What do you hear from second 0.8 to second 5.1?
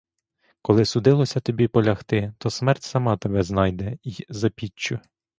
судилося тобі полягти, то смерть сама тебе знайде й за піччю.